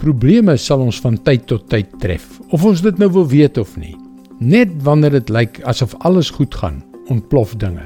[0.00, 3.74] Probleme sal ons van tyd tot tyd tref, of ons dit nou wil weet of
[3.76, 3.92] nie.
[4.40, 6.78] Net wanneer dit lyk asof alles goed gaan,
[7.12, 7.84] ontplof dinge.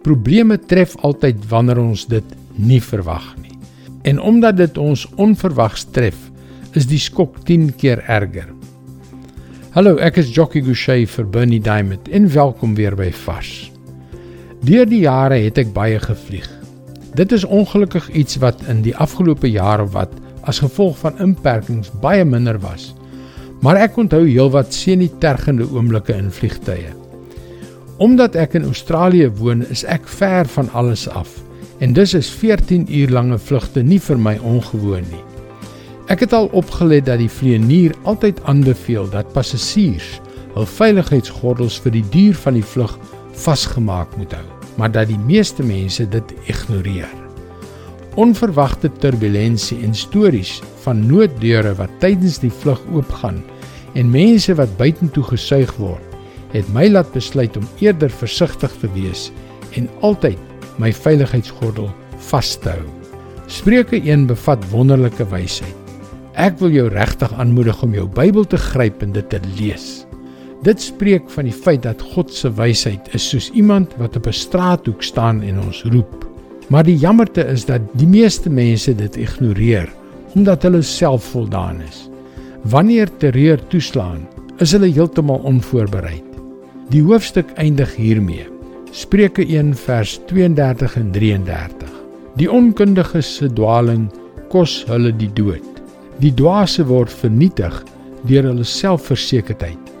[0.00, 3.52] Probleme tref altyd wanneer ons dit nie verwag nie.
[4.08, 6.16] En omdat dit ons onverwags tref,
[6.72, 8.48] is die skok 10 keer erger.
[9.76, 13.68] Hallo, ek is Jockey Gouchee vir Bernie Diamond en welkom weer by Vars.
[14.64, 16.48] Deur die jare het ek baie gevlieg.
[17.12, 20.16] Dit is ongelukkig iets wat in die afgelope jare wat
[20.48, 22.94] as gevolg van inperkings baie minder was.
[23.60, 26.94] Maar ek onthou heelwat senuitergende oomblikke in vliegtye.
[28.00, 31.40] Omdat ek in Australië woon, is ek ver van alles af
[31.80, 35.22] en dus is 14 uur lange vlugte nie vir my ongewoon nie.
[36.12, 40.18] Ek het al opgelet dat die vlieënier altyd aanbeveel dat passasiers
[40.56, 42.98] hul veiligheidsgordels vir die duur van die vlug
[43.46, 44.44] vasgemaak moet hou,
[44.76, 47.19] maar dat die meeste mense dit ignoreer
[48.18, 53.42] onverwagte turbulensie en stories van nooddeure wat tydens die vlug oopgaan
[53.94, 56.04] en mense wat buitentoe gesuig word,
[56.54, 59.28] het my laat besluit om eerder versigtig te wees
[59.78, 60.38] en altyd
[60.82, 61.90] my veiligheidsgordel
[62.30, 62.86] vas te hou.
[63.50, 65.76] Spreuke 1 bevat wonderlike wysheid.
[66.38, 70.06] Ek wil jou regtig aanmoedig om jou Bybel te gryp en dit te lees.
[70.64, 74.32] Dit spreek van die feit dat God se wysheid is soos iemand wat op 'n
[74.32, 76.29] straathoek staan en ons roep.
[76.70, 79.90] Maar die jammerte is dat die meeste mense dit ignoreer
[80.38, 82.04] omdat hulle selfvoldaan is.
[82.70, 84.20] Wanneer terreur toeslaan,
[84.62, 86.22] is hulle heeltemal onvoorbereid.
[86.94, 88.46] Die hoofstuk eindig hiermee.
[88.94, 91.90] Spreuke 1 vers 32 en 33.
[92.38, 94.06] Die onkundiges se dwaaling
[94.54, 95.66] kos hulle die dood.
[96.22, 97.82] Die dwaase word vernietig
[98.30, 99.94] deur hulle selfversekerdheid.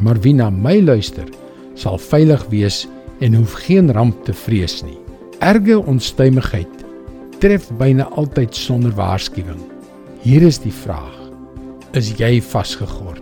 [0.00, 1.28] Maar wie na my luister,
[1.76, 2.86] sal veilig wees
[3.20, 5.05] en hoef geen ramp te vrees nie.
[5.44, 6.84] Erge onstuimigheid
[7.42, 9.60] tref byna altyd sonder waarskuwing.
[10.24, 11.12] Hier is die vraag:
[11.92, 13.20] Is jy vasgegord?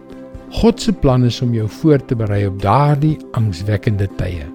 [0.55, 4.47] God se plan is om jou voor te berei op daardie angswekkende tye,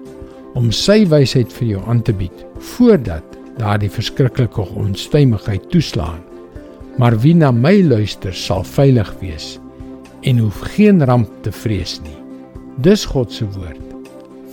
[0.56, 6.24] om sy wysheid vir jou aan te bied voordat daardie verskriklike onstuimigheid toeslaan.
[6.96, 9.58] Maar wie na my luister, sal veilig wees
[10.24, 12.18] en hoef geen ramp te vrees nie.
[12.80, 13.84] Dis God se woord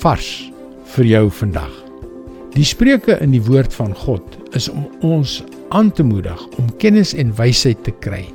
[0.03, 0.51] vars
[0.95, 1.86] vir jou vandag.
[2.55, 4.23] Die spreuke in die woord van God
[4.57, 8.25] is om ons aan te moedig om kennis en wysheid te kry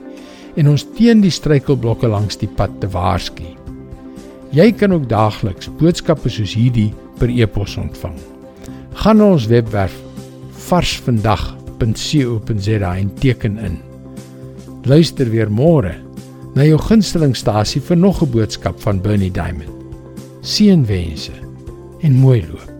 [0.61, 3.45] en ons teen die struikelblokke langs die pad te waarsku.
[4.53, 8.19] Jy kan ook daagliks boodskappe soos hierdie per e-pos ontvang.
[9.01, 9.97] Gaan na ons webwerf
[10.69, 13.77] varsvandag.co.za en teken in.
[14.85, 15.95] Luister weer môre
[16.53, 19.71] na jou gunstelingstasie vir nog 'n boodskap van Bernie Diamond.
[20.43, 21.33] Seënwense
[22.03, 22.72] en mooi loop.